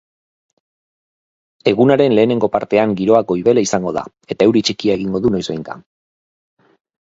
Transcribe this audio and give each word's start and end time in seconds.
Egunaren 1.71 2.15
lehenengo 2.19 2.49
partean 2.55 2.95
giroa 3.01 3.21
goibela 3.33 3.65
izango 3.67 3.93
da 3.99 4.05
eta 4.37 4.49
euri 4.49 4.65
txikia 4.71 4.97
egingo 5.01 5.23
du 5.27 5.33
noizbehinka. 5.37 5.79